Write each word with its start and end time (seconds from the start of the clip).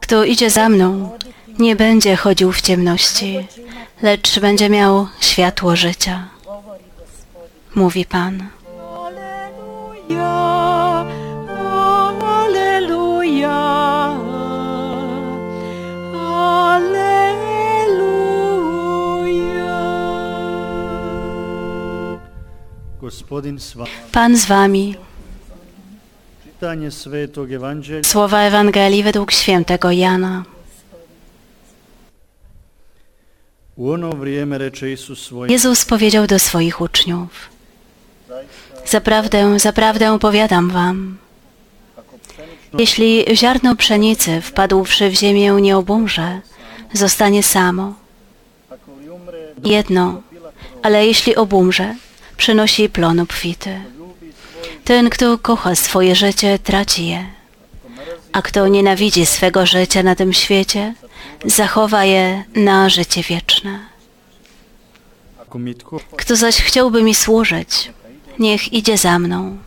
Kto 0.00 0.24
idzie 0.24 0.50
za 0.50 0.68
mną, 0.68 1.18
nie 1.58 1.76
będzie 1.76 2.16
chodził 2.16 2.52
w 2.52 2.60
ciemności, 2.60 3.46
lecz 4.02 4.40
będzie 4.40 4.70
miał 4.70 5.06
światło 5.20 5.76
życia. 5.76 6.28
Mówi 7.74 8.04
Pan. 8.04 8.48
Pan 24.12 24.36
z 24.36 24.46
wami. 24.46 25.07
Słowa 28.02 28.40
Ewangelii 28.40 29.02
według 29.02 29.32
świętego 29.32 29.90
Jana. 29.90 30.44
Jezus 35.48 35.84
powiedział 35.84 36.26
do 36.26 36.38
swoich 36.38 36.80
uczniów: 36.80 37.30
Zaprawdę, 38.86 39.58
zaprawdę 39.58 40.18
powiadam 40.18 40.70
wam, 40.70 41.18
jeśli 42.78 43.24
ziarno 43.34 43.76
pszenicy 43.76 44.40
wpadłszy 44.40 45.10
w 45.10 45.14
ziemię 45.14 45.52
nie 45.60 45.76
obumrze, 45.76 46.40
zostanie 46.92 47.42
samo, 47.42 47.94
jedno, 49.64 50.22
ale 50.82 51.06
jeśli 51.06 51.36
obumrze, 51.36 51.94
przynosi 52.36 52.88
plon 52.88 53.20
obfity. 53.20 53.97
Ten, 54.88 55.10
kto 55.10 55.38
kocha 55.38 55.74
swoje 55.74 56.14
życie, 56.14 56.58
traci 56.58 57.06
je, 57.06 57.26
a 58.32 58.42
kto 58.42 58.68
nienawidzi 58.68 59.26
swego 59.26 59.66
życia 59.66 60.02
na 60.02 60.14
tym 60.14 60.32
świecie, 60.32 60.94
zachowa 61.44 62.04
je 62.04 62.44
na 62.54 62.88
życie 62.88 63.22
wieczne. 63.22 63.78
Kto 66.16 66.36
zaś 66.36 66.56
chciałby 66.62 67.02
mi 67.02 67.14
służyć, 67.14 67.90
niech 68.38 68.72
idzie 68.72 68.98
za 68.98 69.18
mną. 69.18 69.58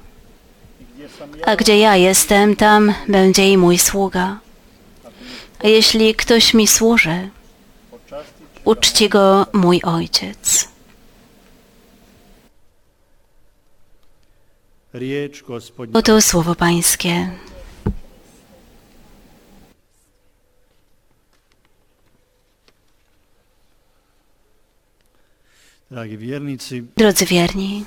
A 1.46 1.56
gdzie 1.56 1.78
ja 1.78 1.96
jestem, 1.96 2.56
tam 2.56 2.94
będzie 3.08 3.50
i 3.50 3.58
mój 3.58 3.78
sługa. 3.78 4.40
A 5.64 5.68
jeśli 5.68 6.16
ktoś 6.16 6.54
mi 6.54 6.68
służy, 6.68 7.30
uczci 8.66 9.10
go 9.10 9.46
mój 9.54 9.82
ojciec. 9.84 10.71
Oto 15.94 16.22
słowo 16.22 16.56
Pańskie. 16.56 17.30
Drodzy 26.98 27.26
wierni, 27.26 27.86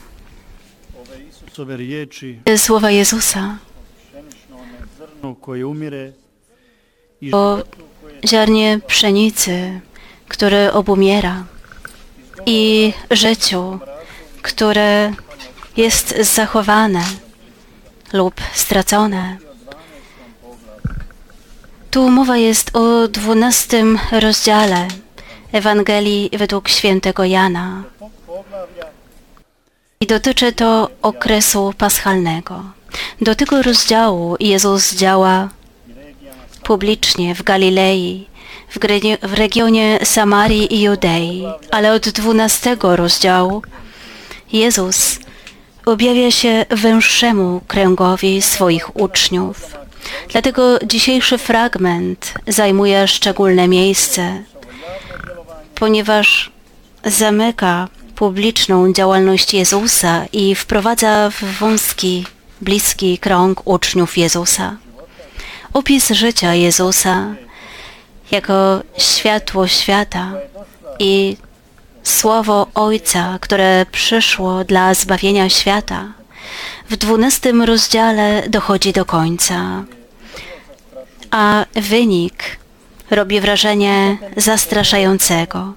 słowa 2.57 2.91
Jezusa 2.91 3.59
o 7.33 7.63
ziarnie 8.27 8.81
pszenicy, 8.87 9.81
które 10.29 10.73
obumiera 10.73 11.45
i 12.47 12.93
życiu, 13.11 13.79
które 14.43 15.13
jest 15.77 16.15
zachowane 16.21 17.05
lub 18.13 18.35
stracone. 18.55 19.37
Tu 21.91 22.11
mowa 22.11 22.37
jest 22.37 22.77
o 22.77 23.09
dwunastym 23.09 23.99
rozdziale 24.13 24.89
Ewangelii 25.53 26.31
według 26.39 26.69
świętego 26.69 27.25
Jana 27.25 27.83
i 30.01 30.07
dotyczy 30.07 30.53
to 30.53 30.91
okresu 31.03 31.75
paschalnego. 31.79 32.65
Do 33.21 33.35
tego 33.35 33.63
rozdziału 33.63 34.37
Jezus 34.41 34.95
działa 34.95 35.49
publicznie 36.63 37.35
w 37.35 37.43
Galilei, 37.43 38.27
w, 38.69 38.79
w 39.23 39.35
regionie 39.35 39.99
Samarii 40.05 40.75
i 40.75 40.83
Judei, 40.83 41.45
ale 41.71 41.93
od 41.93 42.09
dwunastego 42.09 42.97
rozdziału 42.97 43.63
Jezus 44.53 45.19
objawia 45.85 46.31
się 46.31 46.67
węższemu 46.71 47.61
kręgowi 47.69 48.43
swoich 48.43 48.97
uczniów. 48.97 49.77
Dlatego 50.29 50.79
dzisiejszy 50.87 51.39
fragment 51.39 52.35
zajmuje 52.49 53.09
szczególne 53.09 53.69
miejsce, 53.69 54.43
ponieważ 55.75 56.51
zamyka 57.05 57.89
publiczną 58.15 58.93
działalność 58.93 59.55
Jezusa 59.55 60.25
i 60.33 60.55
wprowadza 60.55 61.31
w 61.31 61.59
wąski, 61.59 62.27
bliski 62.61 63.19
krąg 63.19 63.63
uczniów 63.65 64.19
Jezusa. 64.19 64.77
Opis 65.73 66.11
życia 66.11 66.55
Jezusa 66.55 67.35
jako 68.31 68.83
światło 68.99 69.67
świata 69.69 70.33
i 70.99 71.37
słowo 72.05 72.67
Ojca, 72.75 73.39
które 73.41 73.87
przyszło 73.93 74.65
dla 74.65 74.95
zbawienia 74.95 75.49
świata, 75.49 76.13
w 76.89 76.97
dwunastym 76.97 77.63
rozdziale 77.63 78.43
dochodzi 78.49 78.93
do 78.93 79.05
końca, 79.05 79.85
a 81.31 81.65
wynik 81.75 82.57
robi 83.11 83.41
wrażenie 83.41 84.19
zastraszającego. 84.37 85.73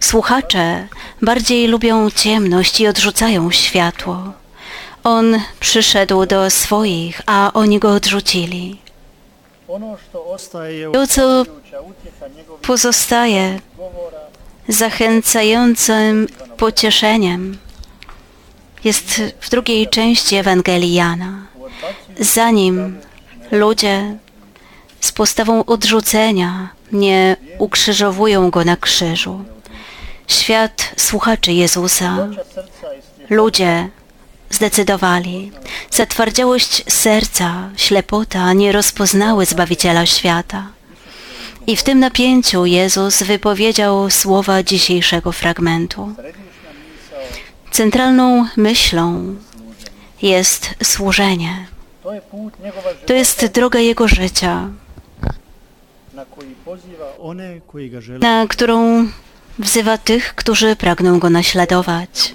Słuchacze 0.00 0.88
bardziej 1.22 1.66
lubią 1.66 2.10
ciemność 2.10 2.80
i 2.80 2.86
odrzucają 2.86 3.50
światło. 3.50 4.32
On 5.04 5.40
przyszedł 5.60 6.26
do 6.26 6.50
swoich, 6.50 7.20
a 7.26 7.50
oni 7.54 7.78
go 7.78 7.90
odrzucili. 7.90 8.78
To, 10.92 11.06
co 11.06 11.44
pozostaje 12.62 13.60
zachęcającym 14.70 16.26
pocieszeniem 16.56 17.58
jest 18.84 19.22
w 19.40 19.50
drugiej 19.50 19.88
części 19.88 20.36
Ewangelii 20.36 20.94
Jana. 20.94 21.46
Zanim 22.20 23.00
ludzie 23.50 24.16
z 25.00 25.12
postawą 25.12 25.64
odrzucenia 25.64 26.68
nie 26.92 27.36
ukrzyżowują 27.58 28.50
go 28.50 28.64
na 28.64 28.76
krzyżu, 28.76 29.44
świat 30.26 30.92
słuchaczy 30.96 31.52
Jezusa, 31.52 32.28
ludzie 33.30 33.88
zdecydowali. 34.50 35.52
Zatwardziałość 35.90 36.84
serca, 36.88 37.70
ślepota 37.76 38.52
nie 38.52 38.72
rozpoznały 38.72 39.46
Zbawiciela 39.46 40.06
świata. 40.06 40.66
I 41.66 41.76
w 41.76 41.82
tym 41.82 41.98
napięciu 41.98 42.66
Jezus 42.66 43.22
wypowiedział 43.22 44.10
słowa 44.10 44.62
dzisiejszego 44.62 45.32
fragmentu. 45.32 46.14
Centralną 47.70 48.46
myślą 48.56 49.34
jest 50.22 50.74
służenie. 50.82 51.66
To 53.06 53.14
jest 53.14 53.46
droga 53.46 53.78
Jego 53.78 54.08
życia, 54.08 54.68
na 58.20 58.46
którą 58.48 59.08
wzywa 59.58 59.98
tych, 59.98 60.34
którzy 60.34 60.76
pragną 60.76 61.18
Go 61.18 61.30
naśladować. 61.30 62.34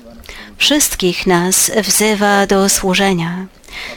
Wszystkich 0.57 1.27
nas 1.27 1.71
wzywa 1.83 2.47
do 2.47 2.69
służenia. 2.69 3.45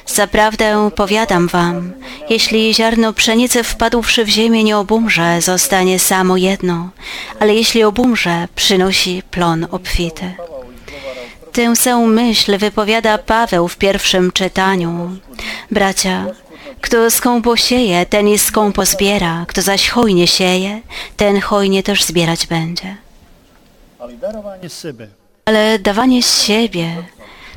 Zaprawdę 0.07 0.91
powiadam 0.97 1.49
wam, 1.49 1.93
jeśli 2.31 2.75
ziarno 2.75 3.13
pszenicy 3.13 3.63
wpadłszy 3.63 4.25
w 4.25 4.29
ziemię 4.29 4.65
nie 4.65 4.79
obumrze, 4.79 5.43
zostanie 5.43 5.99
samo 5.99 6.37
jedno, 6.37 6.91
ale 7.41 7.55
jeśli 7.55 7.85
obumrze, 7.85 8.49
przynosi 8.55 9.23
plon 9.31 9.67
obfity. 9.71 10.35
Tę 11.53 11.77
samą 11.77 12.07
myśl 12.07 12.59
wypowiada 12.59 13.19
Paweł 13.19 13.69
w 13.69 13.77
pierwszym 13.77 14.33
czytaniu. 14.33 15.17
Bracia, 15.71 16.27
kto 16.81 17.11
skąpo 17.11 17.57
sieje, 17.57 18.07
ten 18.07 18.29
i 18.29 18.39
skąpo 18.39 18.85
zbiera, 18.85 19.45
kto 19.49 19.63
zaś 19.63 19.89
hojnie 19.89 20.27
sieje, 20.27 20.81
ten 21.17 21.41
hojnie 21.41 21.83
też 21.83 22.05
zbierać 22.05 22.47
będzie. 22.47 22.97
Ale 25.45 25.79
dawanie 25.79 26.23
siebie, 26.23 26.97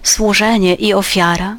służenie 0.03 0.75
i 0.75 0.94
ofiara 0.94 1.57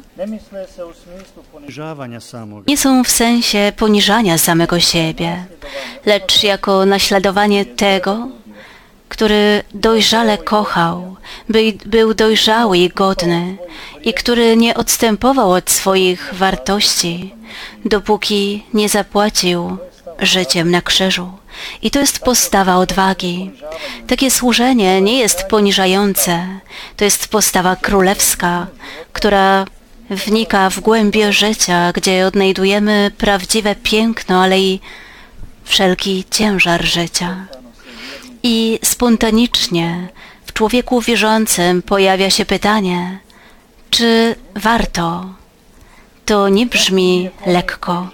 nie 2.67 2.77
są 2.77 3.03
w 3.03 3.09
sensie 3.11 3.71
poniżania 3.77 4.37
samego 4.37 4.79
siebie, 4.79 5.45
lecz 6.05 6.43
jako 6.43 6.85
naśladowanie 6.85 7.65
tego, 7.65 8.27
który 9.09 9.63
dojrzale 9.73 10.37
kochał, 10.37 11.15
by, 11.49 11.73
był 11.85 12.13
dojrzały 12.13 12.77
i 12.77 12.89
godny 12.89 13.57
i 14.03 14.13
który 14.13 14.57
nie 14.57 14.75
odstępował 14.75 15.51
od 15.51 15.69
swoich 15.71 16.33
wartości, 16.33 17.35
dopóki 17.85 18.63
nie 18.73 18.89
zapłacił 18.89 19.77
życiem 20.19 20.71
na 20.71 20.81
krzyżu. 20.81 21.42
I 21.81 21.91
to 21.91 21.99
jest 21.99 22.19
postawa 22.19 22.75
odwagi. 22.75 23.51
Takie 24.07 24.31
służenie 24.31 25.01
nie 25.01 25.19
jest 25.19 25.43
poniżające. 25.43 26.47
To 26.97 27.05
jest 27.05 27.27
postawa 27.27 27.75
królewska, 27.75 28.67
która 29.13 29.65
wnika 30.09 30.69
w 30.69 30.79
głębie 30.79 31.33
życia, 31.33 31.91
gdzie 31.91 32.27
odnajdujemy 32.27 33.11
prawdziwe 33.17 33.75
piękno, 33.75 34.43
ale 34.43 34.59
i 34.59 34.79
wszelki 35.63 36.25
ciężar 36.31 36.83
życia. 36.83 37.45
I 38.43 38.79
spontanicznie 38.83 40.07
w 40.45 40.53
człowieku 40.53 41.01
wierzącym 41.01 41.81
pojawia 41.81 42.29
się 42.29 42.45
pytanie, 42.45 43.19
czy 43.89 44.35
warto? 44.55 45.25
To 46.25 46.49
nie 46.49 46.65
brzmi 46.65 47.29
lekko. 47.45 48.07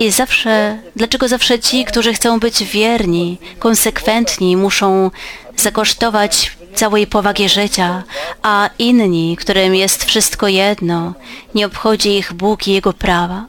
I 0.00 0.10
zawsze, 0.10 0.78
dlaczego 0.96 1.28
zawsze 1.28 1.58
ci, 1.58 1.84
którzy 1.84 2.12
chcą 2.14 2.40
być 2.40 2.64
wierni, 2.64 3.38
konsekwentni, 3.58 4.56
muszą 4.56 5.10
zakosztować 5.56 6.56
całej 6.74 7.06
powagi 7.06 7.48
życia, 7.48 8.02
a 8.42 8.70
inni, 8.78 9.36
którym 9.36 9.74
jest 9.74 10.04
wszystko 10.04 10.48
jedno, 10.48 11.14
nie 11.54 11.66
obchodzi 11.66 12.16
ich 12.16 12.32
Bóg 12.32 12.68
i 12.68 12.72
Jego 12.72 12.92
prawa, 12.92 13.44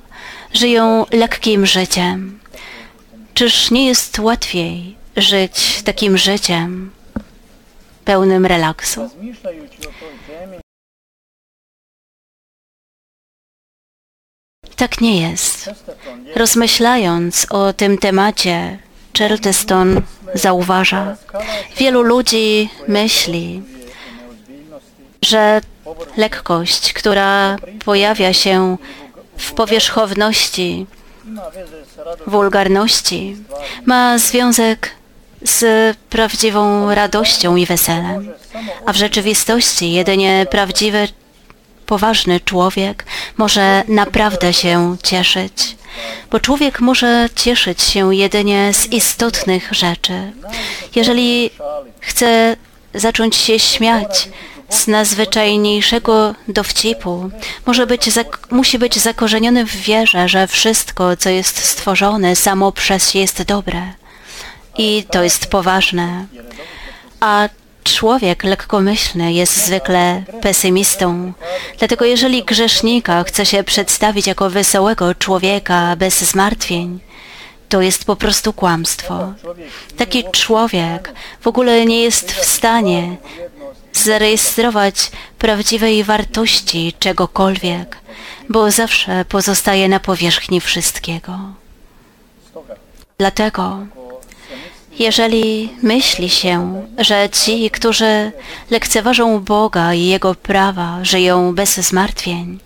żyją 0.54 1.06
lekkim 1.12 1.66
życiem. 1.66 2.40
Czyż 3.34 3.72
nie 3.72 3.88
jest 3.88 4.20
łatwiej 4.20 4.96
żyć 5.18 5.82
takim 5.84 6.18
życiem 6.18 6.92
pełnym 8.06 8.46
relaksu? 8.46 9.10
Tak 14.80 15.02
nie 15.02 15.22
jest. 15.22 15.70
Rozmyślając 16.36 17.48
o 17.50 17.74
tym 17.74 17.98
temacie, 17.98 18.80
Charleston 19.18 20.02
zauważa, 20.34 21.18
wielu 21.78 22.02
ludzi 22.02 22.70
myśli, 22.88 23.62
że 25.22 25.62
lekkość, 26.18 26.94
która 26.94 27.58
pojawia 27.86 28.34
się 28.34 28.78
w 29.38 29.52
powierzchowności, 29.52 30.86
wulgarności, 32.28 33.36
ma 33.86 34.18
związek 34.18 34.92
z 35.42 35.98
prawdziwą 36.10 36.96
radością 36.96 37.56
i 37.56 37.66
weselem. 37.66 38.34
A 38.86 38.94
w 38.94 38.96
rzeczywistości 38.96 39.92
jedynie 39.92 40.46
prawdziwy, 40.52 41.08
poważny 41.90 42.40
człowiek 42.40 43.06
może 43.38 43.84
naprawdę 43.88 44.54
się 44.54 44.98
cieszyć. 45.04 45.76
Bo 46.32 46.40
człowiek 46.40 46.80
może 46.80 47.30
cieszyć 47.36 47.82
się 47.82 48.16
jedynie 48.16 48.74
z 48.74 48.86
istotnych 48.86 49.70
rzeczy. 49.72 50.32
Jeżeli 50.96 51.50
chce 52.00 52.56
zacząć 52.94 53.36
się 53.36 53.60
śmiać 53.60 54.30
z 54.70 54.88
najzwyczajniejszego 54.88 56.36
dowcipu, 56.48 57.30
może 57.66 57.88
być, 57.88 58.10
musi 58.52 58.80
być 58.80 59.00
zakorzeniony 59.00 59.66
w 59.66 59.76
wierze, 59.76 60.30
że 60.30 60.48
wszystko, 60.48 61.18
co 61.18 61.30
jest 61.30 61.66
stworzone, 61.66 62.36
samo 62.36 62.72
przez 62.72 63.12
się 63.12 63.20
jest 63.20 63.44
dobre. 63.44 63.82
I 64.78 65.04
to 65.12 65.24
jest 65.24 65.48
poważne. 65.48 66.26
A 67.20 67.50
człowiek 67.84 68.44
lekkomyślny 68.44 69.34
jest 69.34 69.66
zwykle 69.66 70.24
pesymistą. 70.42 71.34
Dlatego 71.78 72.06
jeżeli 72.06 72.44
grzesznika 72.44 73.24
chce 73.24 73.46
się 73.46 73.64
przedstawić 73.64 74.28
jako 74.28 74.50
wesołego 74.50 75.16
człowieka 75.16 75.96
bez 75.96 76.22
zmartwień, 76.22 77.00
to 77.70 77.82
jest 77.82 78.06
po 78.06 78.16
prostu 78.16 78.54
kłamstwo. 78.54 79.34
Taki 79.98 80.24
człowiek 80.32 81.14
w 81.42 81.48
ogóle 81.48 81.86
nie 81.86 82.02
jest 82.02 82.32
w 82.32 82.46
stanie 82.46 83.18
zarejestrować 83.94 85.12
prawdziwej 85.38 86.04
wartości 86.04 86.94
czegokolwiek, 87.00 87.98
bo 88.50 88.72
zawsze 88.72 89.26
pozostaje 89.26 89.90
na 89.90 90.00
powierzchni 90.00 90.62
wszystkiego. 90.62 91.40
Dlatego, 93.18 93.80
jeżeli 95.00 95.70
myśli 95.82 96.30
się, 96.30 96.82
że 96.98 97.30
ci, 97.30 97.70
którzy 97.70 98.32
lekceważą 98.72 99.40
Boga 99.40 99.94
i 99.94 100.06
Jego 100.06 100.36
prawa, 100.36 101.00
żyją 101.04 101.56
bez 101.56 101.78
zmartwień, 101.78 102.60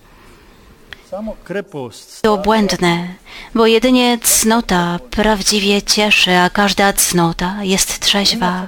to 2.22 2.38
błędne, 2.38 3.08
bo 3.56 3.68
jedynie 3.68 4.18
cnota 4.22 5.00
prawdziwie 5.10 5.82
cieszy, 5.82 6.36
a 6.36 6.50
każda 6.50 6.94
cnota 6.94 7.56
jest 7.64 8.00
trzeźwa. 8.00 8.68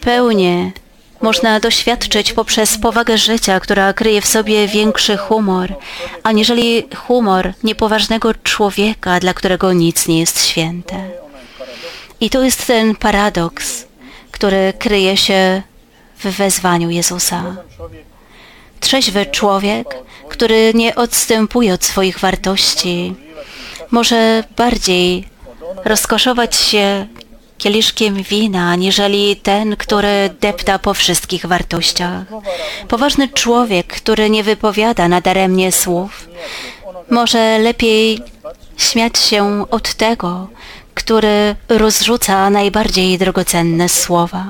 Pełnię 0.00 0.72
można 1.22 1.60
doświadczyć 1.60 2.32
poprzez 2.32 2.78
powagę 2.78 3.18
życia, 3.18 3.60
która 3.60 3.92
kryje 3.92 4.20
w 4.20 4.26
sobie 4.26 4.68
większy 4.68 5.16
humor, 5.16 5.74
aniżeli 6.22 6.84
humor 6.96 7.52
niepoważnego 7.64 8.34
człowieka, 8.34 9.20
dla 9.20 9.34
którego 9.34 9.72
nic 9.72 10.08
nie 10.08 10.20
jest 10.20 10.46
święte. 10.46 11.25
I 12.20 12.30
to 12.30 12.42
jest 12.42 12.66
ten 12.66 12.96
paradoks, 12.96 13.86
który 14.30 14.72
kryje 14.78 15.16
się 15.16 15.62
w 16.18 16.24
wezwaniu 16.24 16.90
Jezusa. 16.90 17.56
Trzeźwy 18.80 19.26
człowiek, 19.26 19.94
który 20.28 20.72
nie 20.74 20.94
odstępuje 20.94 21.74
od 21.74 21.84
swoich 21.84 22.18
wartości, 22.18 23.14
może 23.90 24.44
bardziej 24.56 25.28
rozkoszować 25.84 26.56
się 26.56 27.06
kieliszkiem 27.58 28.22
wina, 28.22 28.70
aniżeli 28.70 29.36
ten, 29.36 29.76
który 29.76 30.30
depta 30.40 30.78
po 30.78 30.94
wszystkich 30.94 31.46
wartościach. 31.46 32.24
Poważny 32.88 33.28
człowiek, 33.28 33.86
który 33.86 34.30
nie 34.30 34.44
wypowiada 34.44 35.08
nadaremnie 35.08 35.72
słów, 35.72 36.28
może 37.10 37.58
lepiej 37.58 38.18
śmiać 38.76 39.18
się 39.18 39.70
od 39.70 39.94
tego, 39.94 40.48
który 40.96 41.56
rozrzuca 41.68 42.50
najbardziej 42.50 43.18
drogocenne 43.18 43.88
słowa. 43.88 44.44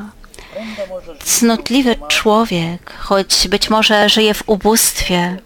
Cnotliwy 1.24 1.96
człowiek, 2.08 2.92
choć 2.98 3.48
być 3.48 3.70
może 3.70 4.08
żyje 4.08 4.34
w 4.34 4.48
ubóstwie, 4.48 5.36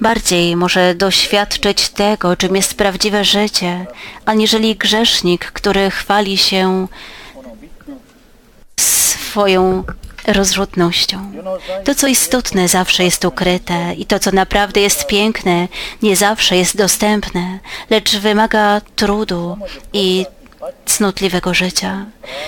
bardziej 0.00 0.56
może 0.56 0.94
doświadczyć 0.94 1.88
tego, 1.88 2.36
czym 2.36 2.56
jest 2.56 2.74
prawdziwe 2.74 3.24
życie, 3.24 3.86
aniżeli 4.24 4.76
grzesznik, 4.76 5.44
który 5.52 5.90
chwali 5.90 6.38
się 6.38 6.86
swoją 8.80 9.84
rozrzutnością. 10.26 11.32
To, 11.84 11.94
co 11.94 12.06
istotne, 12.06 12.68
zawsze 12.68 13.04
jest 13.04 13.24
ukryte 13.24 13.94
i 13.94 14.06
to, 14.06 14.18
co 14.18 14.32
naprawdę 14.32 14.80
jest 14.80 15.06
piękne, 15.06 15.68
nie 16.02 16.16
zawsze 16.16 16.56
jest 16.56 16.76
dostępne, 16.76 17.58
lecz 17.90 18.16
wymaga 18.16 18.80
trudu 18.96 19.58
i 19.92 20.26
cnotliwego 20.86 21.54
życia. 21.54 22.06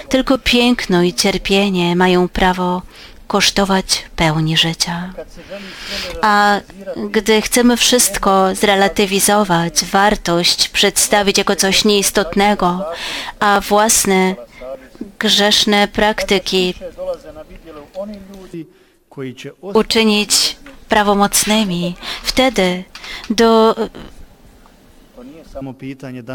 Tylko 0.09 0.39
piękno 0.39 1.03
i 1.03 1.15
cierpienie 1.15 1.97
mają 1.97 2.29
prawo 2.29 2.83
kosztować 3.27 4.05
pełni 4.17 4.57
życia. 4.57 5.13
A 6.23 6.61
gdy 7.11 7.43
chcemy 7.43 7.77
wszystko 7.77 8.55
zrelatywizować, 8.55 9.85
wartość 9.85 10.69
przedstawić 10.69 11.39
jako 11.39 11.57
coś 11.57 11.85
nieistotnego, 11.85 12.85
a 13.41 13.61
własne 13.61 14.35
grzeszne 15.19 15.89
praktyki 15.89 16.75
uczynić 19.61 20.57
prawomocnymi, 20.89 21.95
wtedy 22.23 22.85
do 23.31 23.75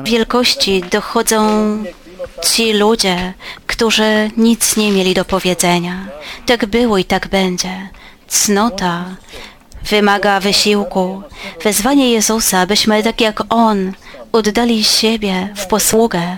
wielkości 0.06 0.84
dochodzą 0.92 1.40
ci 2.44 2.74
ludzie, 2.74 3.34
którzy 3.68 4.32
nic 4.38 4.78
nie 4.78 4.92
mieli 4.92 5.14
do 5.14 5.26
powiedzenia. 5.26 6.08
Tak 6.46 6.66
było 6.66 6.98
i 6.98 7.06
tak 7.06 7.28
będzie. 7.28 7.90
Cnota 8.28 9.06
wymaga 9.84 10.40
wysiłku. 10.40 11.24
Wezwanie 11.64 12.12
Jezusa, 12.12 12.66
byśmy 12.66 13.04
tak 13.04 13.22
jak 13.22 13.44
On 13.50 13.94
oddali 14.32 14.84
siebie 14.84 15.50
w 15.56 15.68
posługę, 15.68 16.38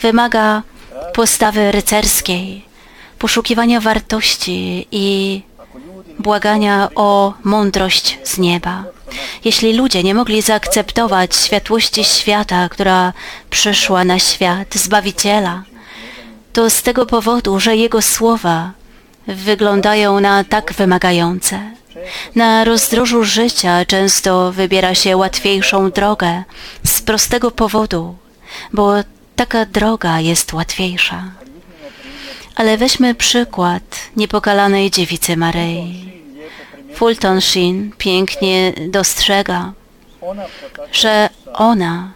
wymaga 0.00 0.62
postawy 1.14 1.72
rycerskiej, 1.72 2.64
poszukiwania 3.18 3.80
wartości 3.80 4.86
i 4.90 5.42
błagania 6.18 6.88
o 6.94 7.34
mądrość 7.44 8.18
z 8.24 8.38
nieba. 8.38 8.84
Jeśli 9.44 9.72
ludzie 9.72 10.02
nie 10.02 10.14
mogli 10.14 10.42
zaakceptować 10.42 11.36
światłości 11.36 12.04
świata, 12.04 12.68
która 12.68 13.12
przyszła 13.50 14.04
na 14.04 14.18
świat, 14.18 14.74
Zbawiciela, 14.74 15.62
to 16.52 16.70
z 16.70 16.82
tego 16.82 17.06
powodu, 17.06 17.60
że 17.60 17.76
Jego 17.76 18.02
słowa 18.02 18.72
wyglądają 19.26 20.20
na 20.20 20.44
tak 20.44 20.72
wymagające. 20.72 21.60
Na 22.34 22.64
rozdrożu 22.64 23.24
życia 23.24 23.84
często 23.84 24.52
wybiera 24.52 24.94
się 24.94 25.16
łatwiejszą 25.16 25.90
drogę 25.90 26.44
z 26.84 27.02
prostego 27.02 27.50
powodu, 27.50 28.16
bo 28.72 28.94
taka 29.40 29.66
droga 29.66 30.20
jest 30.20 30.52
łatwiejsza. 30.52 31.22
Ale 32.54 32.78
weźmy 32.78 33.14
przykład 33.14 33.82
niepokalanej 34.16 34.90
dziewicy 34.90 35.36
Maryi. 35.36 36.12
Fulton 36.94 37.40
Sheen 37.40 37.92
pięknie 37.98 38.72
dostrzega, 38.88 39.72
że 40.92 41.28
ona 41.52 42.12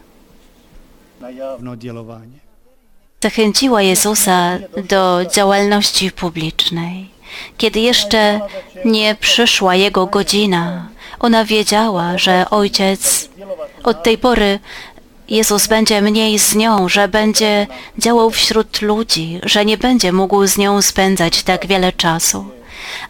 zachęciła 3.22 3.82
Jezusa 3.82 4.58
do 4.88 5.20
działalności 5.34 6.10
publicznej. 6.10 7.10
Kiedy 7.56 7.80
jeszcze 7.80 8.40
nie 8.84 9.14
przyszła 9.14 9.74
Jego 9.74 10.06
godzina, 10.06 10.88
ona 11.20 11.44
wiedziała, 11.44 12.18
że 12.18 12.50
Ojciec 12.50 13.28
od 13.84 14.02
tej 14.02 14.18
pory 14.18 14.58
Jezus 15.28 15.66
będzie 15.66 16.02
mniej 16.02 16.38
z 16.38 16.54
nią, 16.54 16.88
że 16.88 17.08
będzie 17.08 17.66
działał 17.98 18.30
wśród 18.30 18.82
ludzi, 18.82 19.40
że 19.42 19.64
nie 19.64 19.78
będzie 19.78 20.12
mógł 20.12 20.46
z 20.46 20.58
nią 20.58 20.82
spędzać 20.82 21.42
tak 21.42 21.66
wiele 21.66 21.92
czasu. 21.92 22.46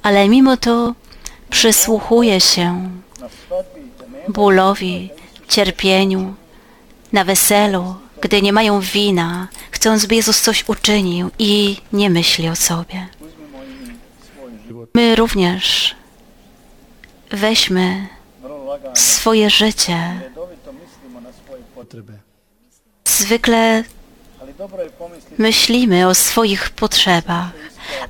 Ale 0.03 0.29
mimo 0.29 0.57
to 0.57 0.95
przysłuchuje 1.51 2.41
się 2.41 2.91
bólowi, 4.29 5.11
cierpieniu, 5.49 6.35
na 7.13 7.25
weselu, 7.25 7.95
gdy 8.21 8.43
nie 8.43 8.53
mają 8.53 8.81
wina, 8.81 9.49
chcąc, 9.71 10.07
by 10.07 10.15
Jezus 10.15 10.41
coś 10.41 10.65
uczynił 10.69 11.31
i 11.39 11.77
nie 11.93 12.11
myśli 12.11 12.49
o 12.49 12.57
sobie. 12.57 13.07
My 14.95 15.17
również 15.17 15.95
weźmy 17.31 18.07
swoje 18.95 19.51
życie. 19.51 20.21
Zwykle 23.05 23.85
myślimy 25.39 26.09
o 26.09 26.15
swoich 26.15 26.71
potrzebach, 26.71 27.51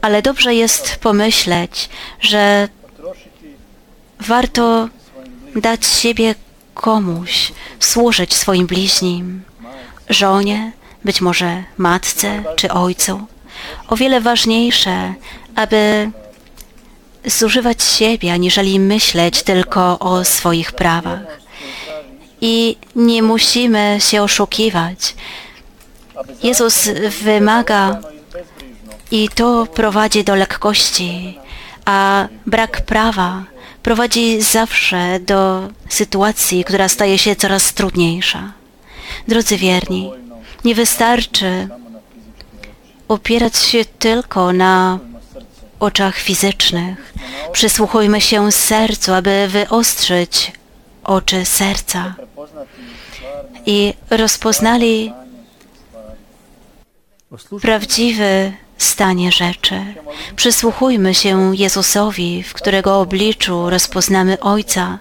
ale 0.02 0.22
dobrze 0.22 0.54
jest 0.54 0.96
pomyśleć, 0.96 1.88
że 2.20 2.68
warto 4.20 4.88
dać 5.56 5.86
siebie 5.86 6.34
komuś, 6.74 7.52
służyć 7.80 8.34
swoim 8.34 8.66
bliźnim, 8.66 9.42
żonie, 10.08 10.72
być 11.04 11.20
może 11.20 11.64
matce 11.78 12.44
czy 12.56 12.70
ojcu. 12.70 13.26
O 13.88 13.96
wiele 13.96 14.20
ważniejsze, 14.20 15.14
aby 15.54 16.10
zużywać 17.26 17.82
siebie, 17.82 18.32
aniżeli 18.32 18.80
myśleć 18.80 19.42
tylko 19.42 19.98
o 19.98 20.24
swoich 20.24 20.72
prawach. 20.72 21.43
I 22.46 22.76
nie 22.96 23.22
musimy 23.22 23.96
się 23.98 24.22
oszukiwać. 24.22 25.14
Jezus 26.42 26.88
wymaga 27.24 28.00
i 29.10 29.28
to 29.28 29.66
prowadzi 29.66 30.24
do 30.24 30.34
lekkości, 30.34 31.38
a 31.84 32.28
brak 32.46 32.80
prawa 32.80 33.44
prowadzi 33.82 34.42
zawsze 34.42 35.20
do 35.20 35.68
sytuacji, 35.88 36.64
która 36.64 36.88
staje 36.88 37.18
się 37.18 37.36
coraz 37.36 37.74
trudniejsza. 37.74 38.52
Drodzy 39.28 39.56
wierni, 39.56 40.10
nie 40.64 40.74
wystarczy 40.74 41.68
opierać 43.08 43.56
się 43.56 43.84
tylko 43.84 44.52
na 44.52 44.98
oczach 45.80 46.16
fizycznych. 46.16 47.14
Przysłuchujmy 47.52 48.20
się 48.20 48.52
sercu, 48.52 49.12
aby 49.12 49.48
wyostrzyć 49.48 50.52
oczy 51.04 51.44
serca 51.44 52.14
i 53.66 53.94
rozpoznali 54.10 55.12
prawdziwy 57.62 58.52
stanie 58.78 59.32
rzeczy. 59.32 59.80
Przysłuchujmy 60.36 61.14
się 61.14 61.56
Jezusowi, 61.56 62.42
w 62.42 62.54
którego 62.54 63.00
obliczu 63.00 63.70
rozpoznamy 63.70 64.40
Ojca 64.40 64.98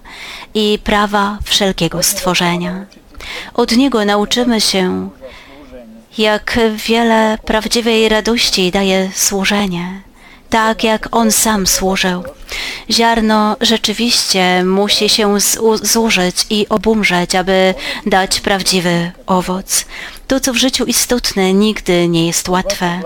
i 0.54 0.80
prawa 0.84 1.38
wszelkiego 1.44 2.04
stworzenia. 2.04 2.86
Od 3.54 3.72
Niego 3.72 4.06
nauczymy 4.06 4.62
się, 4.62 5.10
jak 6.18 6.60
wiele 6.76 7.38
prawdziwej 7.46 8.10
radości 8.10 8.72
daje 8.72 9.12
służenie, 9.14 10.02
tak 10.54 10.84
jak 10.84 11.08
On 11.12 11.32
sam 11.32 11.68
służył. 11.68 12.24
Ziarno 12.92 13.56
rzeczywiście 13.62 14.64
musi 14.64 15.10
się 15.10 15.40
zu- 15.40 15.78
zużyć 15.78 16.46
i 16.50 16.70
obumrzeć, 16.70 17.36
aby 17.36 17.74
dać 18.06 18.40
prawdziwy 18.40 19.12
owoc. 19.26 19.86
To, 20.28 20.40
co 20.40 20.54
w 20.54 20.58
życiu 20.58 20.86
istotne, 20.86 21.54
nigdy 21.54 22.08
nie 22.08 22.28
jest 22.28 22.50
łatwe. 22.50 23.02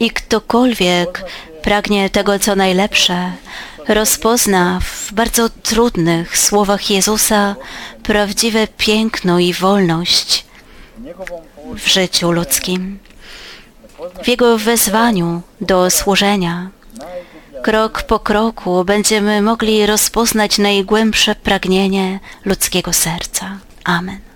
I 0.00 0.10
ktokolwiek 0.10 1.24
pragnie 1.62 2.10
tego, 2.10 2.38
co 2.38 2.56
najlepsze, 2.56 3.32
rozpozna 3.88 4.80
w 4.82 5.12
bardzo 5.12 5.48
trudnych 5.48 6.38
słowach 6.38 6.90
Jezusa 6.90 7.56
prawdziwe 8.02 8.68
piękno 8.76 9.38
i 9.38 9.52
wolność 9.52 10.44
w 11.76 11.88
życiu 11.88 12.32
ludzkim. 12.32 12.98
W 14.22 14.28
Jego 14.28 14.58
wezwaniu 14.58 15.42
do 15.60 15.90
służenia, 15.90 16.70
krok 17.62 18.02
po 18.02 18.18
kroku, 18.18 18.84
będziemy 18.84 19.42
mogli 19.42 19.86
rozpoznać 19.86 20.58
najgłębsze 20.58 21.34
pragnienie 21.34 22.20
ludzkiego 22.44 22.92
serca. 22.92 23.58
Amen. 23.84 24.29